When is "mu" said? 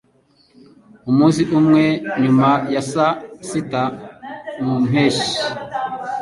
4.63-4.75